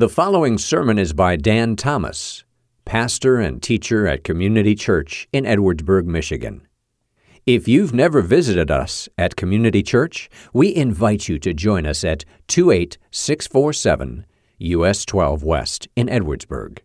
[0.00, 2.44] The following sermon is by Dan Thomas,
[2.86, 6.66] pastor and teacher at Community Church in Edwardsburg, Michigan.
[7.44, 12.24] If you've never visited us at Community Church, we invite you to join us at
[12.48, 14.24] 28647
[14.60, 16.78] US 12 West in Edwardsburg.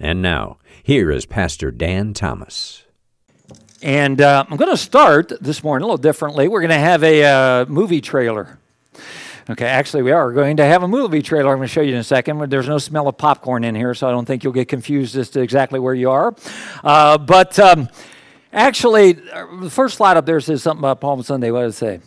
[0.00, 2.82] And now, here is Pastor Dan Thomas.
[3.82, 6.48] And uh, I'm going to start this morning a little differently.
[6.48, 8.58] We're going to have a uh, movie trailer.
[9.48, 11.52] Okay, actually, we are going to have a movie trailer.
[11.52, 12.50] I'm going to show you in a second.
[12.50, 15.30] There's no smell of popcorn in here, so I don't think you'll get confused as
[15.30, 16.34] to exactly where you are.
[16.82, 17.88] Uh, but um,
[18.52, 21.52] actually, uh, the first slide up there says something about Palm Sunday.
[21.52, 22.00] What does it say?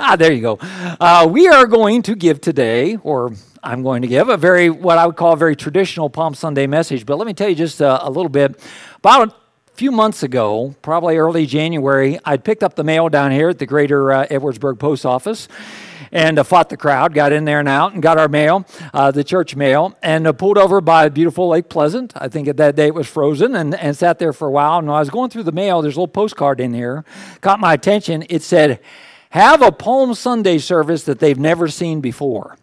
[0.00, 0.58] Ah, there you go.
[0.60, 4.98] Uh, we are going to give today, or I'm going to give, a very, what
[4.98, 7.06] I would call a very traditional Palm Sunday message.
[7.06, 8.60] But let me tell you just a, a little bit.
[8.96, 9.34] About a
[9.74, 13.66] few months ago, probably early January, I'd picked up the mail down here at the
[13.66, 15.46] Greater uh, Edwardsburg Post Office
[16.12, 19.10] and uh, fought the crowd, got in there and out, and got our mail, uh,
[19.10, 22.12] the church mail, and uh, pulled over by beautiful Lake Pleasant.
[22.14, 24.78] I think at that day it was frozen, and, and sat there for a while.
[24.78, 27.04] And I was going through the mail, there's a little postcard in here,
[27.40, 28.24] caught my attention.
[28.28, 28.80] It said,
[29.30, 32.56] "Have a Palm Sunday service that they've never seen before."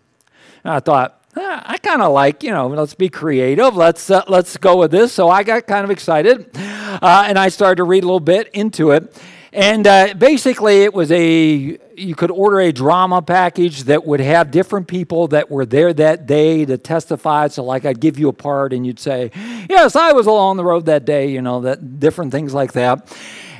[0.64, 3.76] And I thought, ah, I kind of like, you know, let's be creative.
[3.76, 5.12] Let's uh, let's go with this.
[5.12, 8.50] So I got kind of excited, uh, and I started to read a little bit
[8.54, 9.16] into it.
[9.52, 14.52] And uh, basically, it was a you could order a drama package that would have
[14.52, 17.47] different people that were there that day to testify.
[17.47, 19.31] So, like, I'd give you a part, and you'd say,
[19.70, 23.11] "Yes, I was along the road that day." You know, that different things like that.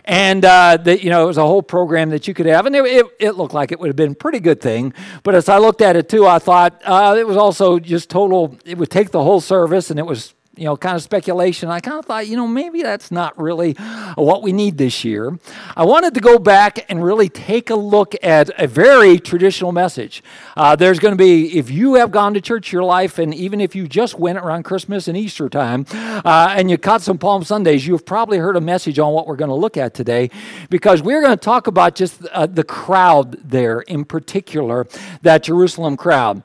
[0.05, 2.75] And uh, that you know, it was a whole program that you could have, and
[2.75, 4.93] it, it, it, looked like it would have been a pretty good thing.
[5.23, 8.57] But as I looked at it too, I thought uh, it was also just total.
[8.65, 11.69] It would take the whole service, and it was you know, kind of speculation.
[11.69, 13.73] I kind of thought, you know, maybe that's not really
[14.15, 15.39] what we need this year.
[15.77, 20.21] I wanted to go back and really take a look at a very traditional message.
[20.57, 23.61] Uh, there's going to be, if you have gone to church your life, and even
[23.61, 27.44] if you just went around Christmas and Easter time, uh, and you caught some Palm
[27.45, 30.29] Sundays, you've probably heard a message on what we're going to look at today,
[30.69, 34.88] because we're going to talk about just uh, the crowd there in particular,
[35.22, 36.44] that Jerusalem crowd.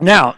[0.00, 0.36] Now,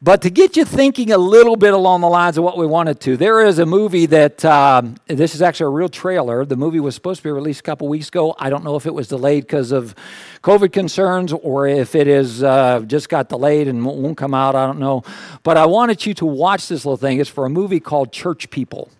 [0.00, 3.00] but to get you thinking a little bit along the lines of what we wanted
[3.00, 6.44] to, there is a movie that, um, this is actually a real trailer.
[6.44, 8.36] The movie was supposed to be released a couple weeks ago.
[8.38, 9.96] I don't know if it was delayed because of
[10.42, 14.54] COVID concerns or if it is uh, just got delayed and won't come out.
[14.54, 15.02] I don't know.
[15.42, 17.18] But I wanted you to watch this little thing.
[17.18, 18.90] It's for a movie called Church People.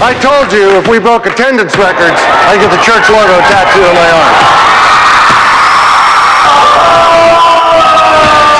[0.00, 2.16] I told you if we broke attendance records,
[2.48, 4.75] I'd get the church logo tattooed on my arm.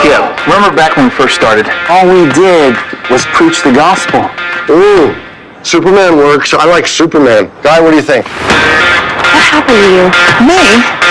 [0.06, 1.66] Yeah, remember back when we first started?
[1.90, 2.78] All we did
[3.10, 4.22] was preach the gospel.
[4.70, 5.18] Ooh,
[5.66, 6.54] Superman works.
[6.54, 7.50] I like Superman.
[7.66, 8.22] Guy, what do you think?
[8.22, 10.06] What happened to you?
[10.46, 10.62] Me?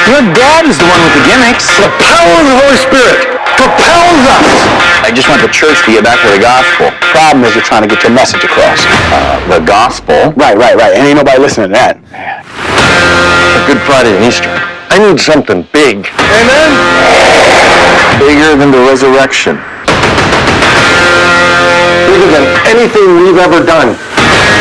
[0.08, 1.68] Your dad is the one with the gimmicks.
[1.76, 3.20] The power of the Holy Spirit
[3.60, 4.48] propels us.
[5.04, 6.88] I just want the church to get back to the gospel.
[7.12, 8.80] Problem is, you're trying to get your message across.
[9.12, 10.32] Uh, the gospel?
[10.40, 10.96] Right, right, right.
[10.96, 12.00] And ain't nobody listening to that.
[13.68, 14.75] Good Friday and Easter.
[14.90, 16.08] I need something big.
[16.08, 16.70] Amen?
[18.20, 19.58] Bigger than the resurrection.
[22.08, 23.98] Bigger than anything we've ever done.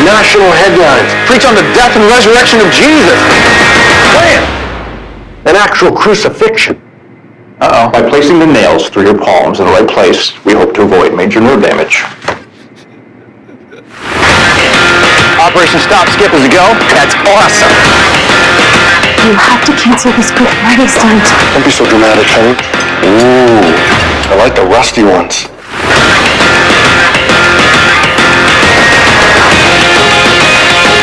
[0.03, 1.07] National headlines.
[1.29, 3.19] Preach on the death and resurrection of Jesus.
[4.11, 4.43] Plan.
[5.47, 6.81] An actual crucifixion.
[7.61, 7.91] Uh-oh.
[7.91, 11.15] By placing the nails through your palms in the right place, we hope to avoid
[11.15, 12.03] major nerve damage.
[15.39, 16.73] Operation Stop Skip is a go.
[16.91, 18.14] That's awesome.
[19.25, 21.25] You have to cancel this Good Friday stunt.
[21.57, 22.53] Don't be so dramatic, honey.
[23.09, 23.73] Ooh,
[24.29, 25.49] I like the rusty ones.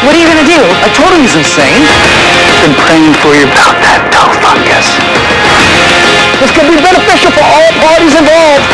[0.07, 0.63] What are you gonna do?
[0.63, 1.83] I told him he's insane.
[2.63, 4.87] Been praying for you about that toe fungus.
[6.39, 8.71] This could be beneficial for all parties involved.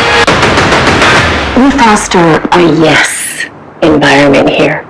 [1.57, 3.49] We foster a yes
[3.81, 4.88] environment here.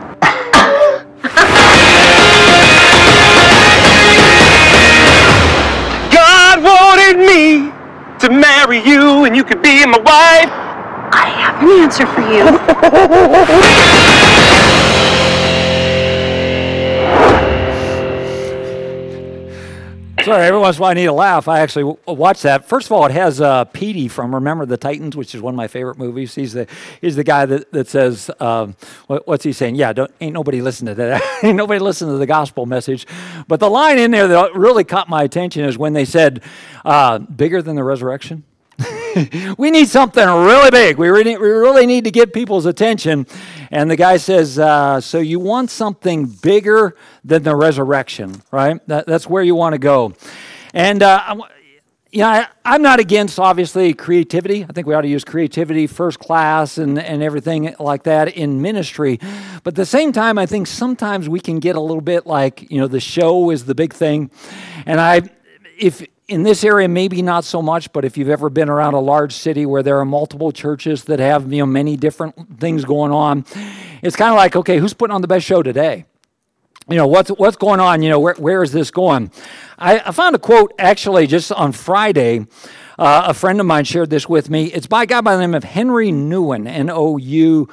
[8.69, 10.49] Marry you and you could be my wife.
[11.11, 12.45] I have an answer for you.
[20.23, 21.47] Sorry, every once in a while I need a laugh.
[21.47, 22.65] I actually w- watched that.
[22.65, 25.57] First of all, it has uh, Petey from Remember the Titans, which is one of
[25.57, 26.35] my favorite movies.
[26.35, 26.67] He's the
[27.01, 28.75] he's the guy that, that says, um,
[29.07, 29.75] what, what's he saying?
[29.75, 31.23] Yeah, don't, ain't nobody listen to that.
[31.43, 33.07] ain't nobody listen to the gospel message.
[33.47, 36.43] But the line in there that really caught my attention is when they said,
[36.85, 38.43] uh, bigger than the resurrection.
[39.57, 40.97] we need something really big.
[40.97, 43.27] We really, we really need to get people's attention.
[43.71, 48.85] And the guy says, uh, So you want something bigger than the resurrection, right?
[48.87, 50.13] That, that's where you want to go.
[50.73, 51.35] And uh,
[52.11, 54.63] you know, I, I'm not against obviously creativity.
[54.67, 58.61] I think we ought to use creativity first class and, and everything like that in
[58.61, 59.19] ministry.
[59.63, 62.69] But at the same time, I think sometimes we can get a little bit like,
[62.71, 64.31] you know, the show is the big thing.
[64.87, 65.21] And I,
[65.77, 68.99] if in this area, maybe not so much, but if you've ever been around a
[68.99, 73.11] large city where there are multiple churches that have, you know, many different things going
[73.11, 73.45] on,
[74.01, 76.05] it's kind of like, okay, who's putting on the best show today?
[76.89, 79.31] you know what's what's going on you know where, where is this going
[79.77, 82.47] I, I found a quote actually just on friday
[82.99, 84.65] uh, a friend of mine shared this with me.
[84.65, 87.65] It's by a guy by the name of henri nouwen n-o-u-w-e-n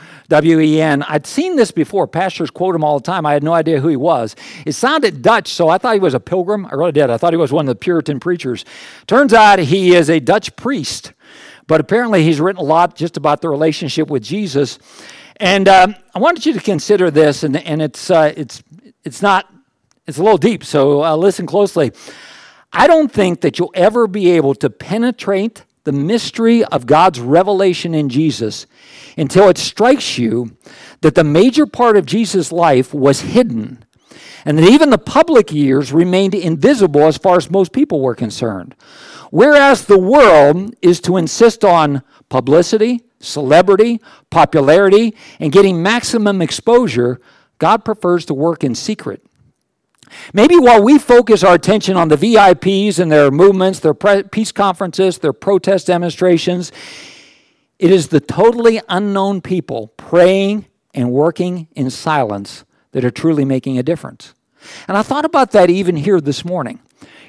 [1.02, 2.06] i'd seen this before.
[2.06, 3.26] Pastors quote him all the time.
[3.26, 4.36] I had no idea who he was.
[4.64, 6.64] It sounded dutch so i thought he was a pilgrim.
[6.66, 7.10] I really did.
[7.10, 8.64] I thought he was one of the puritan preachers.
[9.08, 11.12] Turns out he is a dutch priest
[11.66, 14.78] but apparently he's written a lot just about the relationship with jesus.
[15.38, 18.62] And um, I wanted you to consider this, and, and it's, uh, it's
[19.04, 19.52] it's not,
[20.06, 21.92] it's a little deep, so uh, listen closely.
[22.72, 27.94] I don't think that you'll ever be able to penetrate the mystery of God's revelation
[27.94, 28.66] in Jesus
[29.16, 30.56] until it strikes you
[31.00, 33.84] that the major part of Jesus' life was hidden
[34.44, 38.74] and that even the public years remained invisible as far as most people were concerned.
[39.30, 47.20] Whereas the world is to insist on publicity, celebrity, popularity, and getting maximum exposure,
[47.58, 49.24] God prefers to work in secret.
[50.32, 55.18] Maybe while we focus our attention on the VIPs and their movements, their peace conferences,
[55.18, 56.72] their protest demonstrations,
[57.78, 63.78] it is the totally unknown people praying and working in silence that are truly making
[63.78, 64.34] a difference.
[64.88, 66.80] And I thought about that even here this morning.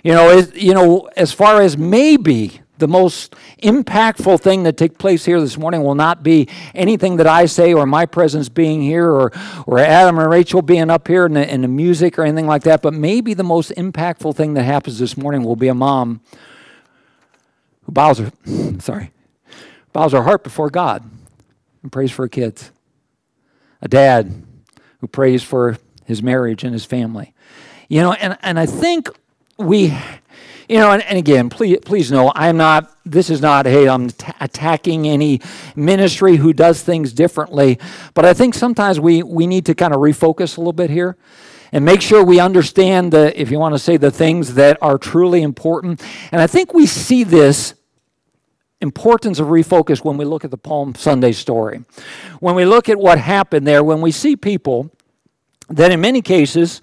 [0.03, 4.97] You know, as, you know, as far as maybe the most impactful thing that take
[4.97, 8.81] place here this morning will not be anything that I say or my presence being
[8.81, 9.31] here or,
[9.65, 12.63] or Adam and Rachel being up here and the, and the music or anything like
[12.63, 16.21] that, but maybe the most impactful thing that happens this morning will be a mom
[17.83, 18.31] who bows her,
[18.79, 19.11] sorry,
[19.93, 21.03] bows her heart before God
[21.81, 22.71] and prays for her kids.
[23.81, 24.43] A dad
[24.99, 27.33] who prays for his marriage and his family.
[27.89, 29.09] You know, and, and I think
[29.57, 29.97] we
[30.67, 34.09] you know, and, and, again, please, please know, I'm not, this is not, hey, I'm
[34.09, 35.39] t- attacking any
[35.75, 37.79] ministry who does things differently.
[38.13, 41.15] But I think sometimes we, we need to kind of refocus a little bit here
[41.71, 44.97] and make sure we understand the, if you want to say, the things that are
[44.97, 46.03] truly important.
[46.31, 47.73] And I think we see this
[48.81, 51.83] importance of refocus when we look at the Palm Sunday story.
[52.39, 54.91] When we look at what happened there, when we see people
[55.69, 56.81] that in many cases,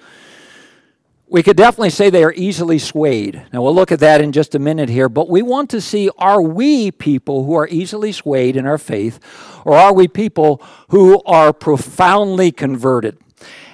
[1.34, 3.44] we could definitely say they are easily swayed.
[3.52, 6.08] Now, we'll look at that in just a minute here, but we want to see
[6.16, 9.18] are we people who are easily swayed in our faith,
[9.64, 13.18] or are we people who are profoundly converted?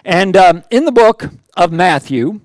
[0.07, 2.41] And um, in the book of Matthew,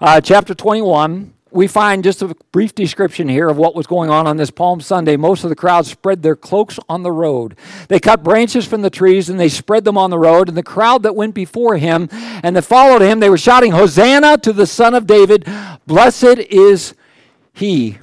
[0.00, 4.26] uh, chapter 21, we find just a brief description here of what was going on
[4.26, 5.16] on this Palm Sunday.
[5.16, 7.56] Most of the crowd spread their cloaks on the road.
[7.88, 10.48] They cut branches from the trees and they spread them on the road.
[10.48, 14.38] And the crowd that went before him and that followed him, they were shouting, Hosanna
[14.38, 15.46] to the Son of David!
[15.86, 16.94] Blessed is
[17.52, 17.98] he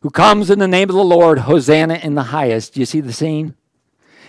[0.00, 2.74] who comes in the name of the Lord, Hosanna in the highest.
[2.74, 3.54] Do you see the scene?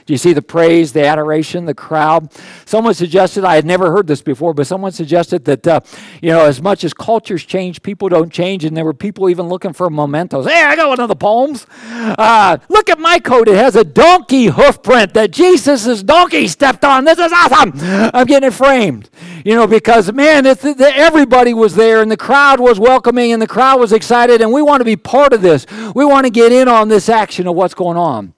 [0.06, 2.32] Do you see the praise, the adoration, the crowd?
[2.66, 5.80] Someone suggested, I had never heard this before, but someone suggested that, uh,
[6.22, 8.66] you know, as much as cultures change, people don't change.
[8.66, 10.46] And there were people even looking for mementos.
[10.46, 11.66] Hey, I got one of the poems.
[11.90, 13.48] Uh, look at my coat.
[13.48, 17.04] It has a donkey hoof print that Jesus' donkey stepped on.
[17.04, 17.72] This is awesome.
[18.14, 19.10] I'm getting it framed.
[19.44, 23.48] You know, because, man, it's, everybody was there and the crowd was welcoming and the
[23.48, 24.42] crowd was excited.
[24.42, 25.66] And we want to be part of this.
[25.96, 28.36] We want to get in on this action of what's going on.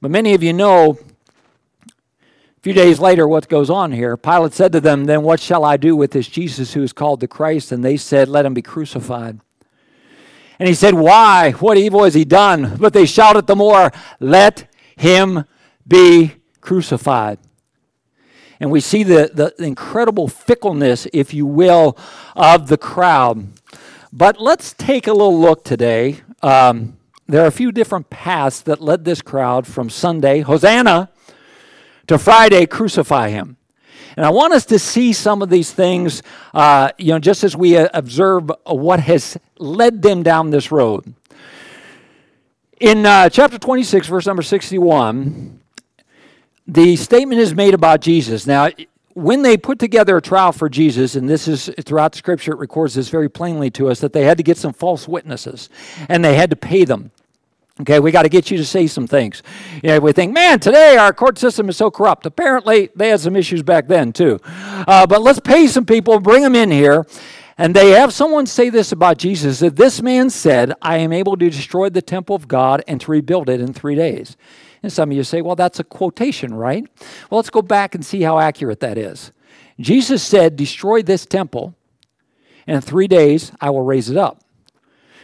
[0.00, 0.98] But many of you know,
[1.88, 4.16] a few days later, what goes on here.
[4.16, 7.20] Pilate said to them, Then what shall I do with this Jesus who is called
[7.20, 7.72] the Christ?
[7.72, 9.40] And they said, Let him be crucified.
[10.58, 11.52] And he said, Why?
[11.52, 12.76] What evil has he done?
[12.78, 15.44] But they shouted the more, Let him
[15.86, 17.38] be crucified.
[18.58, 21.96] And we see the, the incredible fickleness, if you will,
[22.34, 23.48] of the crowd.
[24.12, 26.20] But let's take a little look today.
[26.42, 26.95] Um,
[27.28, 31.10] there are a few different paths that led this crowd from Sunday, Hosanna,
[32.06, 33.56] to Friday, crucify him.
[34.16, 36.22] And I want us to see some of these things,
[36.54, 41.14] uh, you know, just as we uh, observe what has led them down this road.
[42.80, 45.60] In uh, chapter 26, verse number 61,
[46.66, 48.46] the statement is made about Jesus.
[48.46, 48.70] Now,
[49.14, 52.58] when they put together a trial for Jesus, and this is throughout the scripture, it
[52.58, 55.68] records this very plainly to us that they had to get some false witnesses
[56.08, 57.10] and they had to pay them.
[57.80, 59.42] Okay, we got to get you to say some things.
[59.82, 62.24] You know, we think, man, today our court system is so corrupt.
[62.24, 64.40] Apparently, they had some issues back then too.
[64.44, 67.04] Uh, but let's pay some people, bring them in here.
[67.58, 71.36] And they have someone say this about Jesus that this man said, I am able
[71.36, 74.36] to destroy the temple of God and to rebuild it in three days.
[74.82, 76.86] And some of you say, well, that's a quotation, right?
[77.30, 79.32] Well, let's go back and see how accurate that is.
[79.78, 81.74] Jesus said, Destroy this temple,
[82.66, 84.42] and in three days I will raise it up.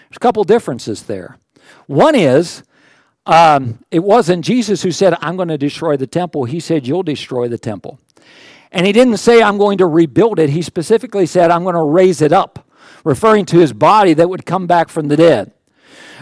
[0.08, 1.38] There's a couple differences there.
[1.86, 2.62] One is,
[3.26, 6.44] um, it wasn't Jesus who said, I'm going to destroy the temple.
[6.44, 7.98] He said, You'll destroy the temple.
[8.72, 10.50] And he didn't say, I'm going to rebuild it.
[10.50, 12.66] He specifically said, I'm going to raise it up,
[13.04, 15.52] referring to his body that would come back from the dead.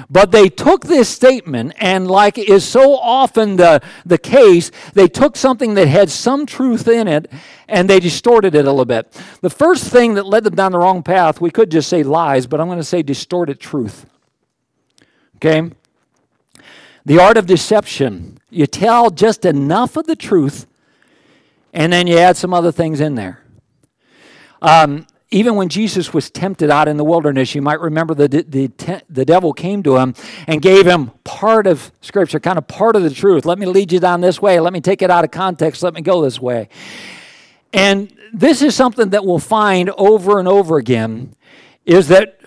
[0.09, 5.37] But they took this statement, and like is so often the, the case, they took
[5.37, 7.31] something that had some truth in it
[7.69, 9.13] and they distorted it a little bit.
[9.43, 12.47] The first thing that led them down the wrong path, we could just say lies,
[12.47, 14.07] but I'm going to say distorted truth.
[15.43, 15.71] Okay?
[17.07, 18.39] The art of deception.
[18.51, 20.67] You tell just enough of the truth,
[21.73, 23.43] and then you add some other things in there.
[24.61, 29.03] Um, even when Jesus was tempted out in the wilderness, you might remember the, the,
[29.09, 30.15] the devil came to him
[30.49, 33.47] and gave him part of Scripture, kind of part of the truth.
[33.47, 34.59] Let me lead you down this way.
[34.59, 35.85] Let me take it out of context.
[35.85, 36.69] Let me go this way.
[37.73, 41.35] And this is something that we'll find over and over again
[41.87, 42.40] is that,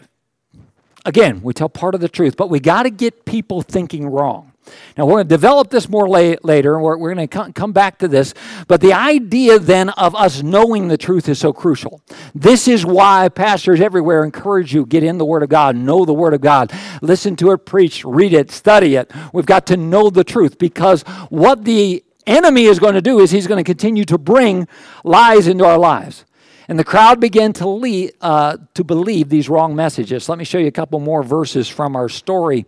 [1.05, 4.53] again, we tell part of the truth, but we got to get people thinking wrong.
[4.97, 7.73] Now, we're going to develop this more la- later, and we're, we're going to come
[7.73, 8.33] back to this.
[8.67, 12.01] But the idea then of us knowing the truth is so crucial.
[12.33, 16.13] This is why pastors everywhere encourage you get in the Word of God, know the
[16.13, 19.11] Word of God, listen to it, preach, read it, study it.
[19.33, 23.31] We've got to know the truth because what the enemy is going to do is
[23.31, 24.67] he's going to continue to bring
[25.03, 26.23] lies into our lives.
[26.67, 30.29] And the crowd began to, lead, uh, to believe these wrong messages.
[30.29, 32.65] Let me show you a couple more verses from our story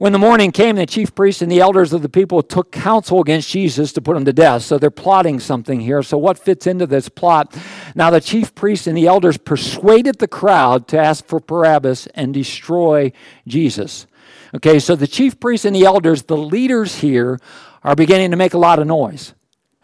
[0.00, 3.20] when the morning came, the chief priests and the elders of the people took counsel
[3.20, 4.62] against Jesus to put him to death.
[4.62, 6.02] So they're plotting something here.
[6.02, 7.54] So, what fits into this plot?
[7.94, 12.32] Now, the chief priests and the elders persuaded the crowd to ask for Barabbas and
[12.32, 13.12] destroy
[13.46, 14.06] Jesus.
[14.54, 17.38] Okay, so the chief priests and the elders, the leaders here,
[17.84, 19.34] are beginning to make a lot of noise.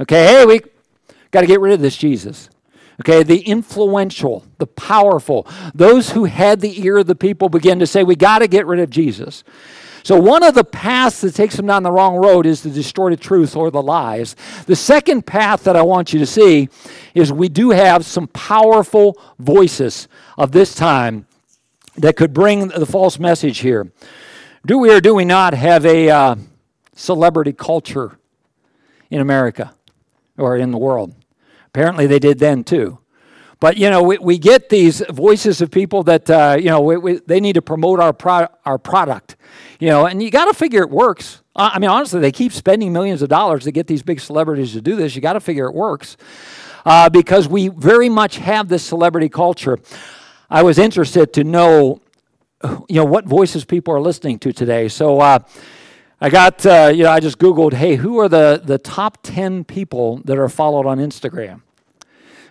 [0.01, 0.61] Okay, hey, we
[1.37, 2.49] got to get rid of this Jesus.
[3.03, 7.87] Okay, the influential, the powerful, those who had the ear of the people begin to
[7.87, 9.45] say, we got to get rid of Jesus.
[10.03, 13.21] So, one of the paths that takes them down the wrong road is the distorted
[13.21, 14.35] truth or the lies.
[14.65, 16.71] The second path that I want you to see
[17.15, 21.27] is we do have some powerful voices of this time
[21.97, 23.93] that could bring the false message here.
[24.65, 26.37] Do we or do we not have a uh,
[26.95, 28.19] celebrity culture
[29.11, 29.75] in America
[30.39, 31.15] or in the world?
[31.77, 33.01] Apparently, they did then too.
[33.61, 36.97] But you know, we, we get these voices of people that uh, you know we,
[36.97, 39.37] we, they need to promote our pro- our product,
[39.79, 41.43] you know, and you got to figure it works.
[41.55, 44.81] I mean, honestly, they keep spending millions of dollars to get these big celebrities to
[44.81, 45.15] do this.
[45.15, 46.17] You got to figure it works
[46.87, 49.79] uh, because we very much have this celebrity culture.
[50.49, 52.01] I was interested to know,
[52.89, 54.89] you know, what voices people are listening to today.
[54.89, 55.21] So.
[55.21, 55.41] Uh,
[56.19, 59.65] I got, uh, you know, I just Googled, hey, who are the, the top 10
[59.65, 61.61] people that are followed on Instagram?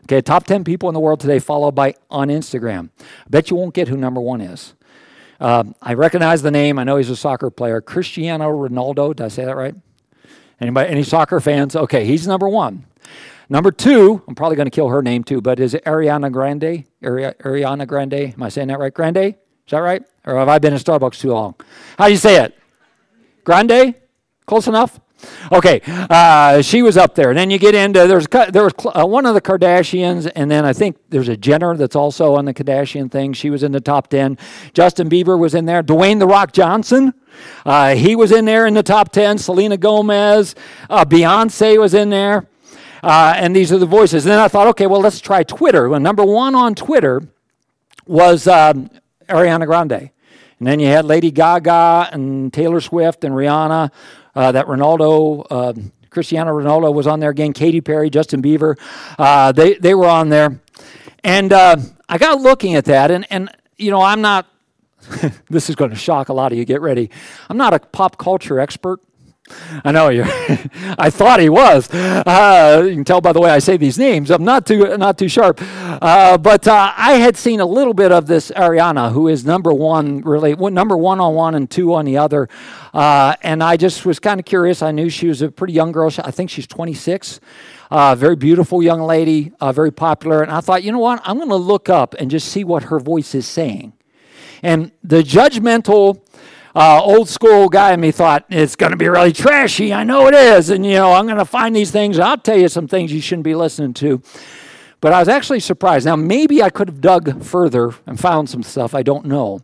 [0.05, 2.89] Okay, top 10 people in the world today followed by on Instagram.
[2.99, 4.75] I bet you won't get who number one is.
[5.39, 6.77] Um, I recognize the name.
[6.77, 7.81] I know he's a soccer player.
[7.81, 9.15] Cristiano Ronaldo.
[9.15, 9.75] Did I say that right?
[10.61, 10.89] Anybody?
[10.89, 11.75] Any soccer fans?
[11.75, 12.85] Okay, he's number one.
[13.49, 16.85] Number two, I'm probably going to kill her name too, but is Ariana Grande?
[17.03, 18.33] Ari- Ariana Grande?
[18.33, 18.93] Am I saying that right?
[18.93, 19.17] Grande?
[19.17, 19.35] Is
[19.71, 20.03] that right?
[20.25, 21.55] Or have I been in Starbucks too long?
[21.97, 22.57] How do you say it?
[23.43, 23.95] Grande?
[24.45, 24.99] Close enough?
[25.51, 27.29] Okay, uh, she was up there.
[27.29, 30.65] And then you get into there's there was uh, one of the Kardashians, and then
[30.65, 33.33] I think there's a Jenner that's also on the Kardashian thing.
[33.33, 34.37] She was in the top ten.
[34.73, 35.83] Justin Bieber was in there.
[35.83, 37.13] Dwayne the Rock Johnson,
[37.65, 39.37] uh, he was in there in the top ten.
[39.37, 40.55] Selena Gomez,
[40.89, 42.47] uh, Beyonce was in there,
[43.03, 44.25] uh, and these are the voices.
[44.25, 45.89] And then I thought, okay, well let's try Twitter.
[45.89, 47.21] Well, number one on Twitter
[48.05, 48.89] was um,
[49.27, 50.11] Ariana Grande.
[50.59, 53.91] And then you had Lady Gaga and Taylor Swift and Rihanna
[54.35, 55.73] uh, that Ronaldo, uh,
[56.09, 58.77] Cristiano Ronaldo was on there again, Katy Perry, Justin Bieber,
[59.17, 60.59] uh, they, they were on there.
[61.23, 61.77] And uh,
[62.07, 64.47] I got looking at that, and, and you know, I'm not,
[65.49, 67.09] this is going to shock a lot of you, get ready.
[67.49, 68.99] I'm not a pop culture expert.
[69.83, 70.23] I know you.
[70.97, 71.91] I thought he was.
[71.93, 74.31] Uh, you can tell by the way I say these names.
[74.31, 75.59] I'm not too not too sharp.
[75.61, 79.71] Uh, but uh, I had seen a little bit of this Ariana, who is number
[79.71, 82.49] one, really number one on one and two on the other.
[82.93, 84.81] Uh, and I just was kind of curious.
[84.81, 86.11] I knew she was a pretty young girl.
[86.23, 87.39] I think she's 26.
[87.91, 90.41] Uh, very beautiful young lady, uh, very popular.
[90.41, 91.21] And I thought, you know what?
[91.23, 93.93] I'm going to look up and just see what her voice is saying.
[94.63, 96.24] And the judgmental
[96.75, 99.93] uh, old school guy in me thought it's going to be really trashy.
[99.93, 102.19] I know it is, and you know I'm going to find these things.
[102.19, 104.21] I'll tell you some things you shouldn't be listening to.
[104.99, 106.05] But I was actually surprised.
[106.05, 108.95] Now, maybe I could have dug further and found some stuff.
[108.95, 109.59] I don't know.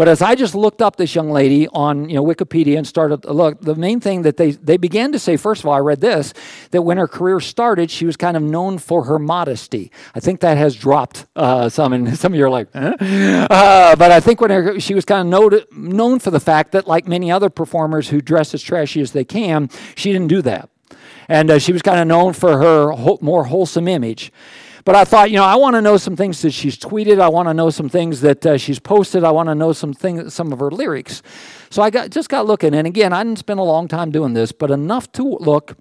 [0.00, 3.20] But as I just looked up this young lady on you know Wikipedia and started
[3.24, 5.80] to look, the main thing that they they began to say first of all, I
[5.80, 6.32] read this
[6.70, 9.92] that when her career started, she was kind of known for her modesty.
[10.14, 14.10] I think that has dropped uh, some, and some of you are like, uh, but
[14.10, 17.06] I think when her, she was kind of known, known for the fact that like
[17.06, 20.70] many other performers who dress as trashy as they can, she didn't do that,
[21.28, 24.32] and uh, she was kind of known for her ho- more wholesome image.
[24.84, 27.20] But I thought, you know, I want to know some things that she's tweeted.
[27.20, 29.24] I want to know some things that uh, she's posted.
[29.24, 31.22] I want to know some things, some of her lyrics.
[31.68, 34.34] So I got just got looking, and again, I didn't spend a long time doing
[34.34, 35.76] this, but enough to look.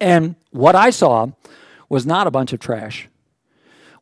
[0.00, 1.28] And what I saw
[1.88, 3.08] was not a bunch of trash.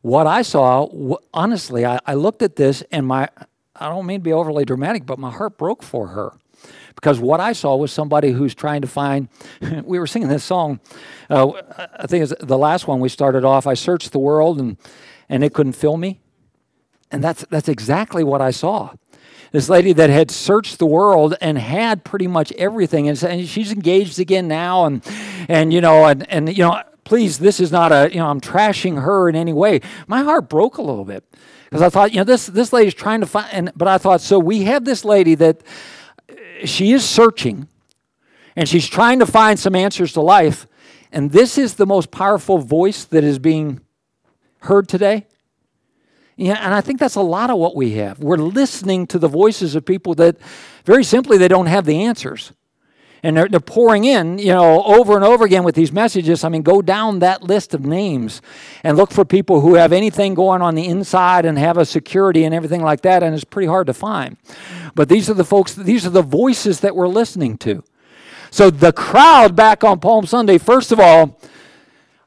[0.01, 0.87] What I saw,
[1.33, 3.29] honestly, I, I looked at this, and my
[3.75, 6.33] I don't mean to be overly dramatic, but my heart broke for her
[6.95, 9.27] because what I saw was somebody who's trying to find.
[9.83, 10.79] we were singing this song.
[11.29, 11.51] Uh,
[11.97, 13.67] I think it's the last one we started off.
[13.67, 14.77] I searched the world and
[15.29, 16.19] and it couldn't fill me,
[17.11, 18.93] and that's that's exactly what I saw.
[19.51, 23.71] This lady that had searched the world and had pretty much everything, and, and she's
[23.71, 25.03] engaged again now, and
[25.47, 28.41] and you know, and and you know, please, this is not a you know, I'm
[28.41, 29.81] trashing her in any way.
[30.07, 31.23] My heart broke a little bit
[31.65, 34.21] because I thought, you know, this this lady's trying to find, and, but I thought,
[34.21, 35.61] so we have this lady that
[36.65, 37.67] she is searching
[38.55, 40.67] and she's trying to find some answers to life.
[41.11, 43.81] And this is the most powerful voice that is being
[44.59, 45.27] heard today.
[46.35, 48.19] Yeah, and I think that's a lot of what we have.
[48.19, 50.37] We're listening to the voices of people that,
[50.83, 52.53] very simply, they don't have the answers
[53.23, 56.43] and they're, they're pouring in, you know, over and over again with these messages.
[56.43, 58.41] I mean, go down that list of names
[58.83, 62.43] and look for people who have anything going on the inside and have a security
[62.43, 64.35] and everything like that, and it's pretty hard to find.
[64.93, 67.83] But these are the folks, these are the voices that we're listening to.
[68.51, 71.39] So the crowd back on Palm Sunday, first of all,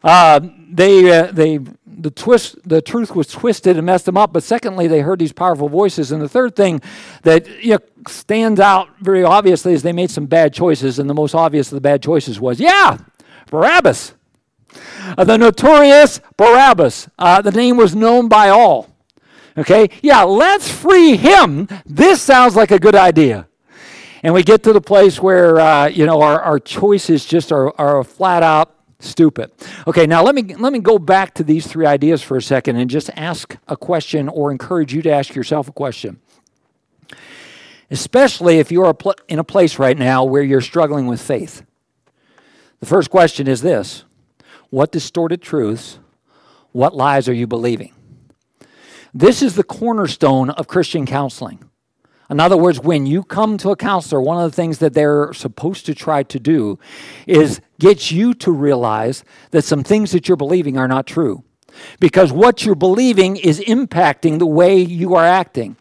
[0.03, 4.33] uh, they uh, they the twist the truth was twisted and messed them up.
[4.33, 6.13] But secondly, they heard these powerful voices.
[6.13, 6.81] And the third thing
[7.23, 10.99] that you know, stands out very obviously is they made some bad choices.
[10.99, 12.99] And the most obvious of the bad choices was, yeah,
[13.51, 14.15] Barabbas,
[15.17, 17.09] uh, the notorious Barabbas.
[17.19, 18.91] Uh, the name was known by all.
[19.59, 21.67] Okay, yeah, let's free him.
[21.87, 23.49] This sounds like a good idea.
[24.23, 27.73] And we get to the place where, uh, you know, our, our choices just are,
[27.81, 29.51] are flat out stupid.
[29.87, 32.77] Okay, now let me let me go back to these three ideas for a second
[32.77, 36.21] and just ask a question or encourage you to ask yourself a question.
[37.91, 38.97] Especially if you're
[39.29, 41.63] in a place right now where you're struggling with faith.
[42.81, 44.05] The first question is this
[44.71, 45.99] What distorted truths,
[46.73, 47.93] what lies are you believing?
[49.15, 51.71] This is the cornerstone of Christian counseling.
[52.29, 55.33] In other words, when you come to a counselor, one of the things that they're
[55.33, 56.79] supposed to try to do
[57.27, 61.45] is get you to realize that some things that you're believing are not true.
[62.01, 65.77] Because what you're believing is impacting the way you are acting.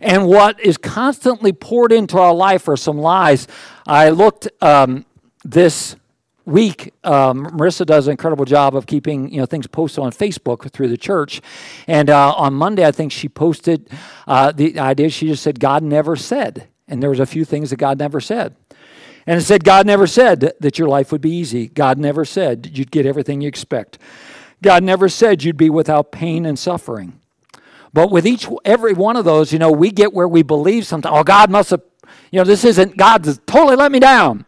[0.00, 3.48] And what is constantly poured into our life are some lies.
[3.86, 5.04] I looked um,
[5.44, 5.96] this
[6.44, 10.70] week, um, Marissa does an incredible job of keeping you know things posted on Facebook
[10.70, 11.40] through the church.
[11.86, 13.88] And uh, on Monday, I think she posted
[14.26, 15.10] uh, the idea.
[15.10, 18.20] She just said God never said, and there was a few things that God never
[18.20, 18.56] said.
[19.26, 21.68] And it said God never said that your life would be easy.
[21.68, 23.98] God never said you'd get everything you expect.
[24.62, 27.20] God never said you'd be without pain and suffering.
[27.92, 31.14] But with each every one of those, you know, we get where we believe sometimes.
[31.16, 31.82] Oh, God must have,
[32.30, 34.46] you know, this isn't God's totally let me down.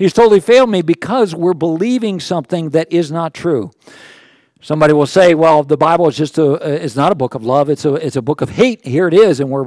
[0.00, 3.70] He's totally failed me because we're believing something that is not true.
[4.62, 7.44] Somebody will say, "Well, the Bible is just a uh, it's not a book of
[7.44, 9.66] love; it's a it's a book of hate." Here it is, and we're,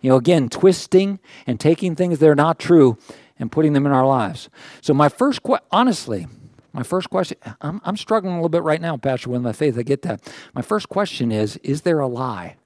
[0.00, 2.96] you know, again twisting and taking things that are not true
[3.38, 4.48] and putting them in our lives.
[4.80, 6.26] So my first, que- honestly,
[6.72, 9.76] my first question, I'm, I'm struggling a little bit right now, Pastor, with my faith.
[9.78, 10.26] I get that.
[10.54, 12.56] My first question is: Is there a lie?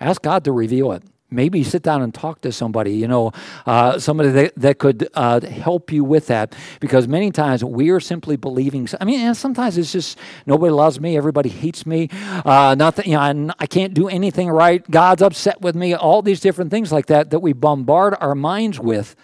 [0.00, 3.32] Ask God to reveal it maybe sit down and talk to somebody, you know,
[3.66, 6.54] uh, somebody that, that could uh, help you with that.
[6.80, 8.88] Because many times we are simply believing.
[9.00, 12.08] I mean, sometimes it's just nobody loves me, everybody hates me,
[12.44, 14.88] uh, nothing, you know, I can't do anything right.
[14.90, 15.94] God's upset with me.
[15.94, 19.16] All these different things like that that we bombard our minds with,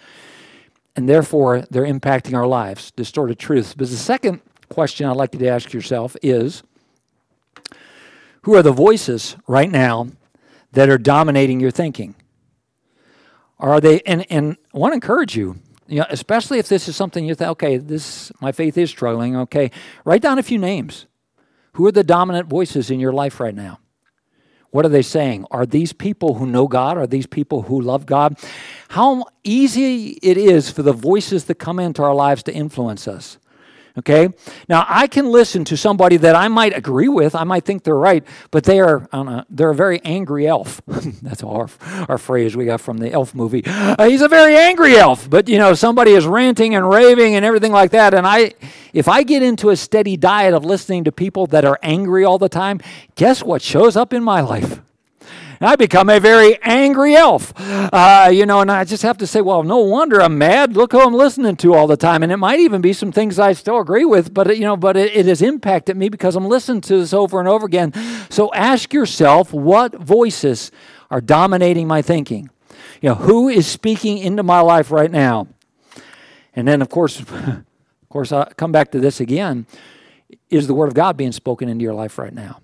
[0.96, 2.90] and therefore they're impacting our lives.
[2.90, 3.74] Distorted truths.
[3.74, 6.62] But the second question I'd like you to ask yourself is.
[8.44, 10.08] Who are the voices right now
[10.72, 12.14] that are dominating your thinking?
[13.58, 15.56] Are they, and, and I want to encourage you,
[15.86, 19.36] you know, especially if this is something you think, okay, this, my faith is struggling,
[19.36, 19.70] okay,
[20.04, 21.06] write down a few names.
[21.74, 23.78] Who are the dominant voices in your life right now?
[24.70, 25.46] What are they saying?
[25.50, 26.96] Are these people who know God?
[26.96, 28.38] Are these people who love God?
[28.88, 33.36] How easy it is for the voices that come into our lives to influence us.
[33.98, 34.28] Okay?
[34.68, 37.94] Now, I can listen to somebody that I might agree with, I might think they're
[37.94, 40.80] right, but they are, know, they're a very angry elf.
[40.86, 41.68] That's our,
[42.08, 43.62] our phrase we got from the elf movie.
[43.66, 47.44] Uh, he's a very angry elf, but you know, somebody is ranting and raving and
[47.44, 48.14] everything like that.
[48.14, 48.54] And I,
[48.92, 52.38] if I get into a steady diet of listening to people that are angry all
[52.38, 52.80] the time,
[53.14, 54.80] guess what shows up in my life?
[55.64, 57.52] I become a very angry elf.
[57.58, 60.76] Uh, you know, and I just have to say, well, no wonder I'm mad.
[60.76, 62.22] Look who I'm listening to all the time.
[62.22, 64.96] And it might even be some things I still agree with, but, you know, but
[64.96, 67.92] it, it has impacted me because I'm listening to this over and over again.
[68.30, 70.70] So ask yourself what voices
[71.10, 72.50] are dominating my thinking?
[73.00, 75.48] You know, who is speaking into my life right now?
[76.54, 77.64] And then, of course, of
[78.08, 79.66] course, I come back to this again.
[80.50, 82.60] Is the Word of God being spoken into your life right now?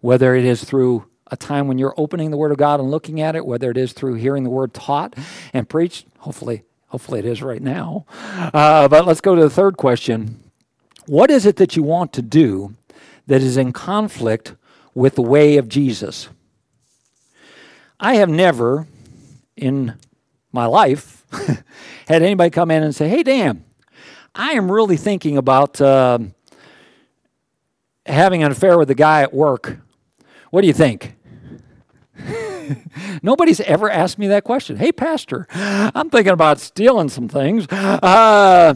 [0.00, 3.20] Whether it is through a time when you're opening the Word of God and looking
[3.20, 5.14] at it, whether it is through hearing the Word taught
[5.52, 6.06] and preached.
[6.20, 8.06] Hopefully, hopefully it is right now.
[8.54, 10.40] Uh, but let's go to the third question.
[11.06, 12.74] What is it that you want to do
[13.26, 14.54] that is in conflict
[14.94, 16.28] with the way of Jesus?
[18.00, 18.86] I have never
[19.56, 19.94] in
[20.52, 21.24] my life
[22.08, 23.64] had anybody come in and say, Hey, Dan,
[24.34, 26.18] I am really thinking about uh,
[28.06, 29.78] having an affair with a guy at work
[30.54, 31.16] what do you think?
[33.22, 34.76] Nobody's ever asked me that question.
[34.76, 37.66] Hey, Pastor, I'm thinking about stealing some things.
[37.70, 38.74] Uh,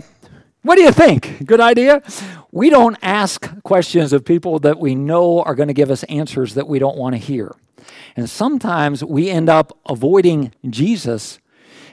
[0.63, 1.45] what do you think?
[1.47, 2.03] Good idea?
[2.51, 6.55] We don't ask questions of people that we know are going to give us answers
[6.55, 7.55] that we don't want to hear.
[8.17, 11.39] And sometimes we end up avoiding Jesus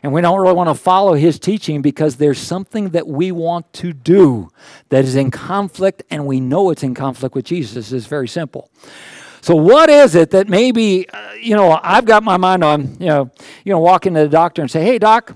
[0.01, 3.71] and we don't really want to follow his teaching because there's something that we want
[3.73, 4.49] to do
[4.89, 7.91] that is in conflict and we know it's in conflict with Jesus.
[7.91, 8.69] It's very simple.
[9.45, 13.05] So what is it that maybe uh, you know I've got my mind on you
[13.05, 13.29] know
[13.63, 15.35] you know walk into the doctor and say, "Hey doc,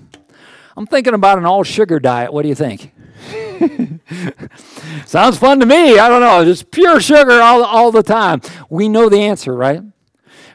[0.76, 2.32] I'm thinking about an all sugar diet.
[2.32, 2.92] What do you think?"
[5.06, 6.00] Sounds fun to me.
[6.00, 8.42] I don't know, just pure sugar all all the time.
[8.68, 9.80] We know the answer, right?